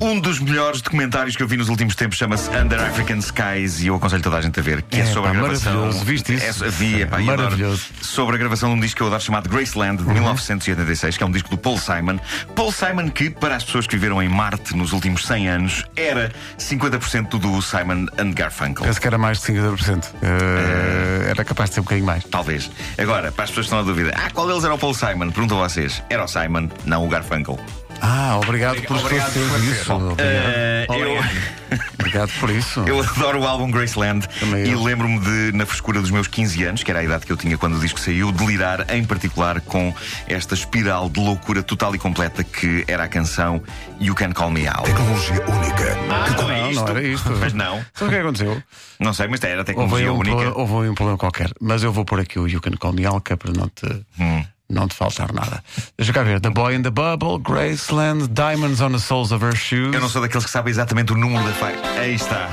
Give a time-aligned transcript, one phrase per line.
[0.00, 3.88] Um dos melhores documentários que eu vi nos últimos tempos chama-se Under African Skies e
[3.88, 5.74] eu aconselho toda a gente a ver, que é, É, sobre pá, a gravação.
[5.74, 6.04] maravilhoso.
[6.04, 6.64] Viste isso?
[6.64, 7.18] É, vi, é, pá.
[7.18, 7.86] Maravilhoso.
[8.00, 11.26] Sobre a gravação de um disco que eu adoro chamado Graceland de 1986, que é
[11.26, 12.18] um disco do Paul Simon.
[12.54, 16.30] Paul Simon, que para as pessoas que viveram em Marte nos últimos 100 anos, era
[16.58, 18.84] 50% do duo Simon and Garfunkel.
[18.84, 20.04] Penso que era mais de 50%.
[20.22, 22.22] Eh, Era capaz de ser um bocadinho mais.
[22.24, 22.70] Talvez.
[22.96, 25.30] Agora, para as pessoas que estão na dúvida, ah, qual deles era o Paul Simon?
[25.32, 26.00] Pergunto a vocês.
[26.08, 27.58] Era o Simon, não o Garfunkel.
[28.00, 29.92] Ah, obrigado por Obrigado por esclarecer isso.
[29.92, 30.16] Obrigado.
[30.20, 32.80] Eh, eu, Obrigado por isso.
[32.86, 36.82] eu adoro o álbum Graceland Também e lembro-me de, na frescura dos meus 15 anos,
[36.82, 39.94] que era a idade que eu tinha quando o disco saiu, delirar em particular com
[40.26, 43.62] esta espiral de loucura total e completa que era a canção
[44.00, 44.84] You Can Call Me Out.
[44.84, 45.98] Tecnologia única.
[46.10, 46.80] Ah, não, é isto.
[46.80, 47.30] não era isto.
[47.38, 47.74] Mas não.
[47.74, 48.62] Sabe o que é que aconteceu?
[48.98, 50.36] Não sei, mas era Houve, tecnologia um única.
[50.36, 51.50] problema, houve um problema qualquer.
[51.60, 53.68] Mas eu vou pôr aqui o You Can Call Me Al, que é para não
[53.68, 53.86] te,
[54.18, 54.44] Hum.
[54.70, 55.62] Não te faltar nada.
[55.96, 56.40] Deixa cá ver.
[56.40, 59.94] The Boy in the Bubble, Graceland, Diamonds on the Soles of Her Shoes.
[59.94, 61.80] Eu não sou daqueles que sabem exatamente o número da faixa.
[61.98, 62.50] Aí está.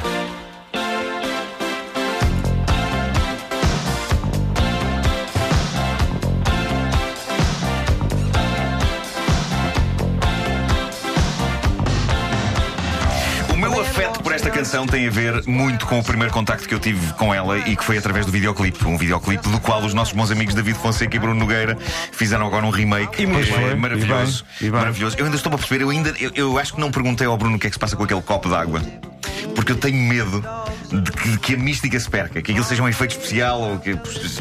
[14.55, 17.75] Canção tem a ver muito com o primeiro contacto que eu tive com ela e
[17.75, 18.87] que foi através do videoclipe.
[18.87, 21.77] Um videoclipe do qual os nossos bons amigos David Fonseca e Bruno Nogueira
[22.13, 23.23] fizeram agora um remake.
[23.23, 24.45] E muito É bem, maravilhoso.
[24.57, 24.79] e bem, e bem.
[24.79, 25.17] Maravilhoso.
[25.19, 27.57] Eu ainda estou a perceber, eu ainda eu, eu acho que não perguntei ao Bruno
[27.57, 28.81] o que é que se passa com aquele copo d'água.
[29.53, 30.41] Porque eu tenho medo
[30.91, 33.93] de que, que a mística se perca, que aquilo seja um efeito especial ou que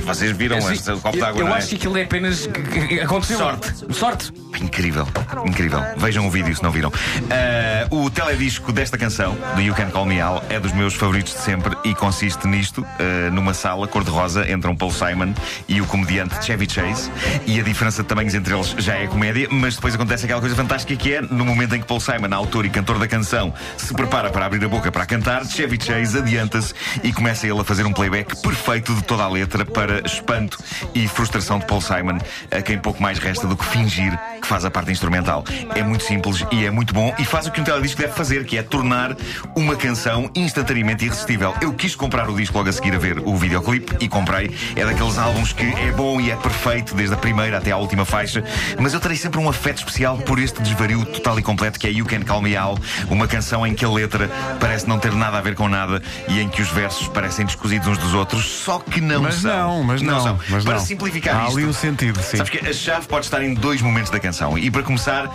[0.04, 1.58] vocês viram este copo eu, d'água, eu não é?
[1.58, 2.46] acho que aquilo é apenas.
[2.46, 3.38] que- que Aconteceu.
[3.38, 3.72] Sorte.
[3.94, 4.32] Sorte.
[4.60, 5.06] Incrível,
[5.46, 5.80] incrível.
[5.96, 6.92] Vejam o vídeo se não viram.
[7.30, 11.34] Ah, o teledisco desta canção, do You Can Call Me Al, é dos meus favoritos
[11.34, 15.34] de sempre e consiste nisto: ah, numa sala cor-de-rosa entre um Paul Simon
[15.68, 17.10] e o comediante Chevy Chase.
[17.46, 20.54] E a diferença de tamanhos entre eles já é comédia, mas depois acontece aquela coisa
[20.54, 23.92] fantástica que é no momento em que Paul Simon, autor e cantor da canção, se
[23.92, 27.84] prepara para abrir a boca para cantar, Chevy Chase adianta-se e começa ele a fazer
[27.86, 30.58] um playback perfeito de toda a letra para espanto
[30.94, 32.18] e frustração de Paul Simon,
[32.50, 35.42] a quem pouco mais resta do que fingir que faz a parte instrumental.
[35.74, 38.44] É muito simples e é muito bom e faz o que um teledisco deve fazer,
[38.44, 39.16] que é tornar
[39.56, 41.54] uma canção instantaneamente irresistível.
[41.62, 44.54] Eu quis comprar o disco logo a seguir a ver o videoclipe e comprei.
[44.76, 48.04] É daqueles álbuns que é bom e é perfeito, desde a primeira até à última
[48.04, 48.44] faixa,
[48.78, 51.90] mas eu terei sempre um afeto especial por este desvario total e completo que é
[51.90, 52.78] You Can Call Me Al,
[53.08, 56.38] uma canção em que a letra parece não ter nada a ver com nada e
[56.40, 59.78] em que os versos parecem descosidos uns dos outros, só que não Mas são.
[59.78, 60.22] não, mas não.
[60.22, 60.38] são.
[60.50, 60.84] Mas para não.
[60.84, 62.36] simplificar Há isto, ali um sentido, sim.
[62.36, 64.33] Sabes que a chave pode estar em dois momentos da canção.
[64.58, 65.30] E para começar,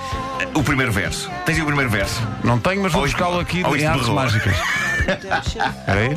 [0.54, 1.30] o primeiro verso.
[1.46, 2.22] Tens aí o primeiro verso?
[2.44, 4.16] Não tenho, mas vou buscá-lo aqui em artes berrou.
[4.16, 4.56] mágicas.
[5.08, 6.16] Espera aí.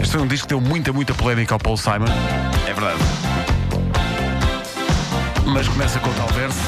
[0.00, 2.06] Este foi um disco que deu muita, muita polémica ao Paul Simon,
[2.68, 2.98] É verdade.
[5.46, 6.58] mas começa com o tal verso.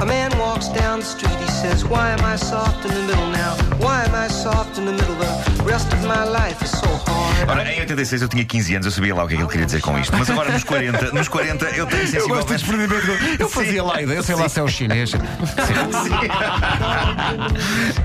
[0.00, 3.28] A man walks down the street, he says, Why am I soft in the middle
[3.28, 3.54] now?
[3.78, 5.14] Why am I soft in the middle?
[5.16, 7.20] The rest of my life is so hard.
[7.48, 9.50] Ora, em 86 eu tinha 15 anos, eu sabia lá o que é que ele
[9.50, 10.16] queria dizer com isto.
[10.16, 12.94] Mas agora nos 40, nos 40 eu tenho Eu gosto de experimento.
[13.38, 15.12] Eu fazia lá a ideia, eu sei lá se é o chinês.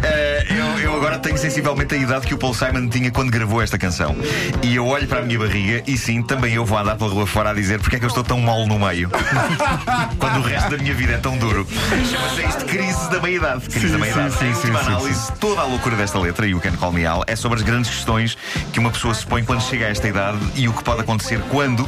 [0.03, 3.61] Eh, eu, eu agora tenho sensivelmente a idade que o Paul Simon tinha quando gravou
[3.61, 4.15] esta canção.
[4.63, 7.27] E eu olho para a minha barriga e sim, também eu vou andar pela rua
[7.27, 9.09] fora a dizer porque é que eu estou tão mole no meio.
[10.19, 11.67] quando o resto da minha vida é tão duro.
[11.85, 13.69] Chama-se isto crise da meia-idade.
[13.69, 14.33] Crise da meia-idade.
[14.33, 17.05] sim, sim, última sim, análise, toda a loucura desta letra, e o Can Call Me
[17.05, 18.35] Al, é sobre as grandes questões
[18.73, 21.39] que uma pessoa se põe quando chega a esta idade e o que pode acontecer
[21.49, 21.87] quando,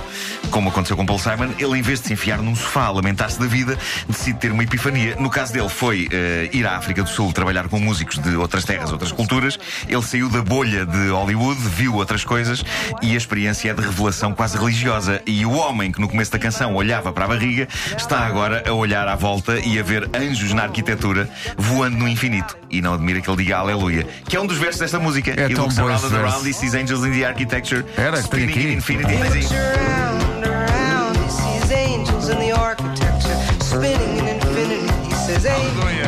[0.52, 3.40] como aconteceu com Paul Simon, ele em vez de se enfiar num sofá a lamentar-se
[3.40, 3.78] da vida,
[4.08, 5.16] decide ter uma epifania.
[5.16, 8.64] No caso dele foi eh, ir à África do Sul trabalhar com músicos de outras
[8.64, 9.58] terras, outras culturas.
[9.88, 12.64] Ele saiu da bolha de Hollywood, viu outras coisas
[13.02, 15.22] e a experiência é de revelação quase religiosa.
[15.26, 17.68] E o homem que no começo da canção olhava para a barriga
[17.98, 22.56] está agora a olhar à volta e a ver anjos na arquitetura voando no infinito.
[22.70, 25.32] E não admira que ele diga aleluia, que é um dos versos desta música.
[25.32, 26.26] É He tão looks bom around and verso.
[26.36, 27.84] around, he sees angels in the architecture.
[27.98, 28.68] Era, que tem spinning aqui.
[28.68, 29.14] in infinity.
[29.14, 29.46] Aí.
[29.46, 34.92] Around, around, he sees angels in the architecture, spinning in infinity.
[35.10, 36.08] He says, hallelujah.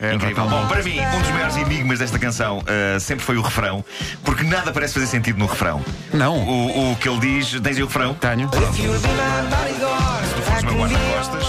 [0.00, 0.46] É, Incrível.
[0.46, 0.64] bom.
[0.68, 3.84] Para mim, um dos maiores enigmas desta canção uh, sempre foi o refrão,
[4.22, 5.82] porque nada parece fazer sentido no refrão.
[6.14, 6.36] Não.
[6.38, 8.14] O, o que ele diz, tens aí o refrão?
[8.14, 8.48] Tenho.
[8.48, 11.44] Se tu fores meu guarda-costas,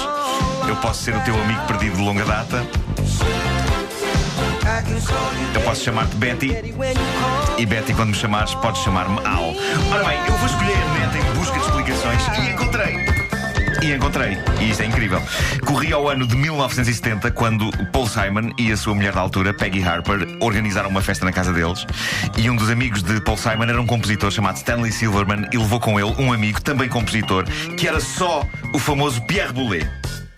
[0.81, 2.65] posso ser o teu amigo perdido de longa data,
[5.53, 6.51] eu posso chamar-te Betty,
[7.57, 9.53] e Betty, quando me chamares, podes chamar-me Al.
[9.91, 12.95] Ora bem, eu vou escolher a neta em busca de explicações e encontrei.
[13.81, 15.21] E encontrei, e isto é incrível.
[15.65, 19.83] Corria ao ano de 1970 quando Paul Simon e a sua mulher da altura, Peggy
[19.83, 21.85] Harper, organizaram uma festa na casa deles.
[22.37, 25.79] E um dos amigos de Paul Simon era um compositor chamado Stanley Silverman e levou
[25.79, 27.45] com ele um amigo, também compositor,
[27.77, 29.87] que era só o famoso Pierre Boulez.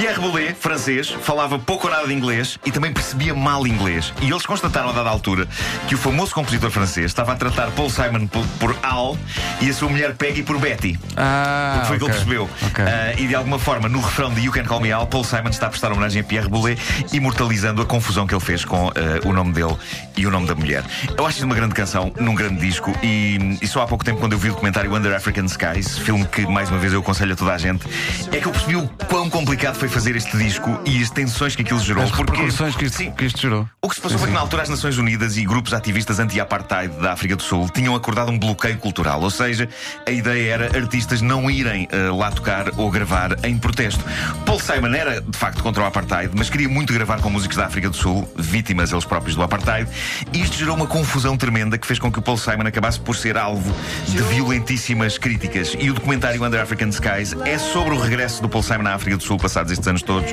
[0.00, 4.14] Pierre Boulez, francês, falava pouco ou nada de inglês e também percebia mal inglês.
[4.22, 5.46] E eles constataram a dada altura
[5.86, 9.18] que o famoso compositor francês estava a tratar Paul Simon por, por Al
[9.60, 10.98] e a sua mulher Peggy por Betty.
[11.18, 12.50] Ah, O que foi que ele percebeu?
[12.62, 12.82] Ok.
[12.82, 15.50] Ah, e de alguma forma, no refrão de You Can Call Me Al, Paul Simon
[15.50, 16.80] está a prestar homenagem a Pierre Boulez,
[17.12, 18.92] imortalizando a confusão que ele fez com ah,
[19.28, 19.76] o nome dele
[20.16, 20.82] e o nome da mulher.
[21.14, 24.18] Eu acho isto uma grande canção, num grande disco, e, e só há pouco tempo,
[24.18, 27.34] quando eu vi o documentário Under African Skies, filme que mais uma vez eu aconselho
[27.34, 27.86] a toda a gente,
[28.32, 31.62] é que eu percebi o quão complicado foi fazer este disco e as tensões que
[31.62, 32.02] aquilo gerou.
[32.04, 33.68] As porque, repercussões que isto, Sim, que isto gerou.
[33.82, 36.94] o que se passou foi que na altura as Nações Unidas e grupos ativistas anti-apartheid
[37.00, 39.68] da África do Sul tinham acordado um bloqueio cultural, ou seja,
[40.06, 44.04] a ideia era artistas não irem eh, lá tocar ou gravar em protesto.
[44.46, 47.66] Paul Simon era de facto contra o apartheid, mas queria muito gravar com músicos da
[47.66, 49.90] África do Sul, vítimas eles próprios do apartheid,
[50.32, 53.16] e isto gerou uma confusão tremenda que fez com que o Paul Simon acabasse por
[53.16, 53.74] ser alvo
[54.06, 55.76] de violentíssimas críticas.
[55.78, 59.16] E o documentário Under African Skies é sobre o regresso do Paul Simon à África
[59.16, 60.30] do Sul passados estes anos todos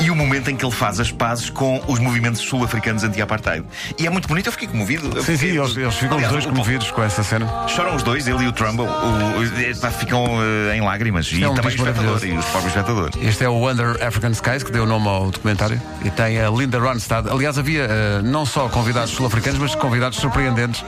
[0.00, 3.64] e o momento em que ele faz as pazes com os movimentos sul-africanos anti-apartheid.
[3.98, 5.06] E é muito bonito, eu fiquei comovido.
[5.16, 7.22] Eu Sim, sim, fiquei- eles, eles ficam os Aliás, dois o Paul- comovidos com essa
[7.22, 7.46] cena.
[7.68, 8.86] Choram os dois, ele e o Trumbull.
[8.86, 10.24] O, o- pá, ficam
[10.70, 11.30] eh, em lágrimas.
[11.32, 13.16] E é um também o espectador, e os próprios espectadores.
[13.22, 15.80] Este é o Under African Skies, que deu nome ao documentário.
[16.04, 17.28] E tem a Linda Ronstadt.
[17.28, 20.84] Aliás, havia eh, não só convidados sul-africanos, mas convidados surpreendentes.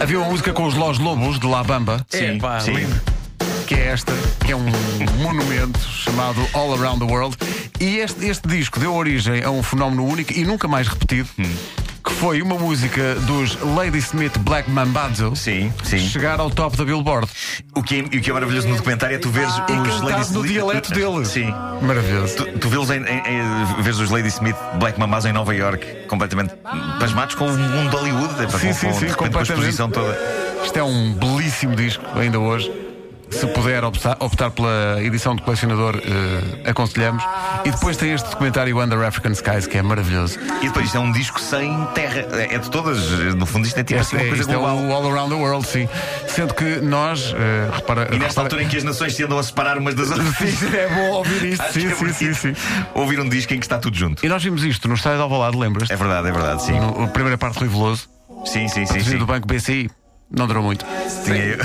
[0.00, 2.72] Havia uma música com os Los Lobos, de La Bamba, Sim, Epá, sim.
[2.72, 3.13] lindo.
[3.66, 4.12] Que é esta,
[4.44, 4.64] que é um
[5.22, 7.36] monumento chamado All Around the World.
[7.80, 11.28] E este, este disco deu origem a um fenómeno único e nunca mais repetido.
[12.06, 15.98] Que foi uma música dos Ladysmith Black Mambazo Sim, sim.
[16.06, 17.26] chegar ao top da Billboard.
[17.74, 20.04] O que, é, e o que é maravilhoso no documentário é tu veres os cantado
[20.04, 21.24] Lady no dialeto dele.
[21.24, 21.50] Sim.
[21.80, 22.36] Maravilhoso.
[22.36, 25.86] Tu, tu vês, em, em, em- vês os Lady Smith Black Mamas em Nova York
[26.06, 26.52] completamente
[27.00, 28.34] pasmados com o mundo de Hollywood.
[28.44, 29.50] é, Sim, com, sim, com, sim, repente, com a completamente.
[29.52, 30.18] exposição toda.
[30.62, 32.70] Isto é um belíssimo disco, ainda hoje.
[33.30, 37.22] Se puder optar, optar pela edição de colecionador, eh, aconselhamos.
[37.64, 40.38] E depois tem este documentário Under African Skies, que é maravilhoso.
[40.62, 42.20] E depois isto é um disco sem terra.
[42.38, 42.98] É de todas.
[43.34, 44.76] No fundo, isto é tipo Este assim uma é, coisa isto é global.
[44.78, 45.88] o All Around the World, sim.
[46.28, 48.02] Sendo que nós, eh, repara.
[48.14, 50.34] E nesta repara- altura em que as nações se andam a separar umas das outras.
[50.36, 51.64] Sim, é bom ouvir isto.
[51.72, 51.94] Sim, é sim, sim,
[52.24, 52.54] bonito sim.
[52.94, 54.24] Ouvir um disco em que está tudo junto.
[54.24, 55.92] E nós vimos isto no estádio de Alvalade, lembras-te?
[55.92, 56.78] É verdade, é verdade, sim.
[56.78, 58.08] No- A primeira parte Rui Veloso,
[58.44, 59.00] Sim, sim, sim.
[59.00, 59.16] sim.
[59.18, 59.90] do Banco BCI.
[60.30, 60.84] Não durou muito.
[61.24, 61.58] Tinha eu-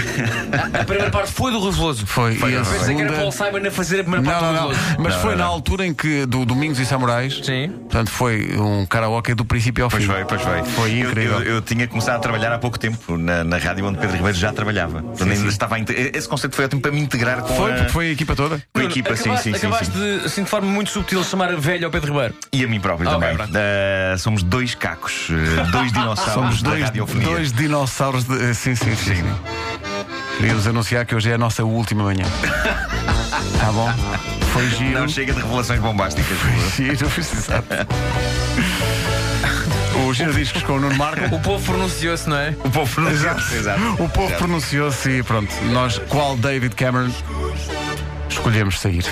[0.79, 2.05] A primeira parte foi do Reveloso.
[2.05, 2.35] Foi.
[2.35, 2.77] Foi, e a foi.
[2.77, 3.31] Pensei que era segunda...
[3.31, 4.67] Paul Simon a fazer a primeira Não, parte não, do não.
[4.69, 4.95] Reveloso.
[4.99, 5.51] Mas Não, foi não, na não.
[5.53, 7.39] altura em que do Domingos e Samurais.
[7.43, 7.69] Sim.
[7.69, 10.11] Portanto, foi um karaoke do princípio ao Pois fim.
[10.11, 10.63] foi, pois foi.
[10.63, 11.39] Foi Eu- incrível.
[11.41, 14.37] Eu, eu tinha começado a trabalhar há pouco tempo na, na rádio onde Pedro Ribeiro
[14.37, 14.99] já trabalhava.
[15.19, 15.47] Ainda sim.
[15.47, 18.07] estava a inte- Esse conceito foi ótimo para me integrar com Foi, a, porque foi
[18.09, 18.61] a equipa toda.
[18.73, 19.15] com a equipa.
[19.15, 19.99] Sim, acabaste, sim, sim, acabaste sim.
[20.19, 22.35] de, assim, de forma muito subtil, chamar velho ao Pedro Ribeiro.
[22.53, 23.35] E a mim próprio Ah, também.
[23.35, 23.51] pronto.
[23.55, 26.89] Ah, somos dois cacos, eh, dois dinossauros Somos dois,
[27.23, 28.58] dois dinossauros de.
[28.59, 29.15] Sim, sim, sim.
[29.15, 29.23] sim.
[30.35, 32.25] Queríamos anunciar que hoje é a nossa última manhã.
[33.57, 33.89] Tá bom?
[34.51, 34.99] Foi giro.
[34.99, 36.37] Não chega de revelações bombásticas.
[36.75, 37.67] Giro, exato.
[40.05, 41.35] O giro discos com o Nuno Marco.
[41.35, 42.49] O povo pronunciou-se, não é?
[42.63, 43.55] O povo pronunciou-se.
[43.55, 43.81] Exato.
[43.93, 44.43] O povo Exato.
[44.43, 45.53] pronunciou-se e pronto.
[45.71, 47.11] Nós, qual David Cameron,
[48.29, 49.05] escolhemos sair.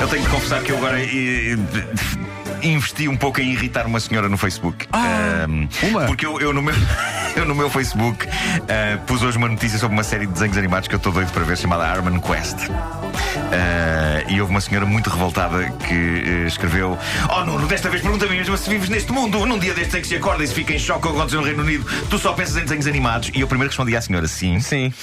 [0.00, 4.00] Eu tenho que confessar que eu agora eh, eh, investi um pouco em irritar uma
[4.00, 4.86] senhora no Facebook.
[4.92, 6.06] Ahm, uma?
[6.06, 6.74] Porque eu, eu no meu.
[7.36, 10.88] Eu no meu Facebook ah, pus hoje uma notícia sobre uma série de desenhos animados
[10.88, 12.56] que eu estou doido para ver, chamada Arman Quest.
[13.52, 16.98] Ah, e houve uma senhora muito revoltada que eh, escreveu:
[17.30, 19.44] Oh Nuno, desta vez pergunta-me mesmo se vives neste mundo.
[19.46, 21.16] Num dia destes em que se acorda e se fica em choque com o que
[21.18, 23.30] aconteceu no Reino Unido, tu só pensas em desenhos animados.
[23.34, 24.60] E eu primeiro respondi à senhora: Sim.
[24.60, 24.92] Sim.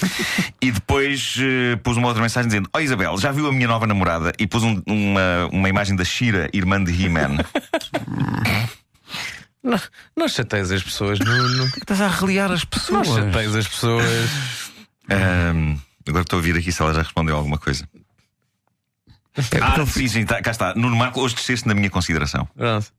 [0.63, 3.85] E depois eh, pus uma outra mensagem dizendo: Oh Isabel, já viu a minha nova
[3.87, 4.31] namorada?
[4.39, 7.37] E pus um- uma, uma imagem da Shira, irmã de He-Man.
[9.63, 9.79] Não,
[10.17, 11.65] não chateias as pessoas, Nuno.
[11.77, 13.07] Estás a reliar as Não pessoas.
[13.07, 14.05] chateias as pessoas.
[15.09, 15.77] Ahm,
[16.07, 17.87] agora estou a ouvir aqui se ela já respondeu alguma coisa.
[19.35, 20.73] É, Ah, sim, sim, tá, cá está.
[20.75, 22.47] Nuno Marco, hoje desceste na minha consideração.
[22.55, 22.91] Pronto.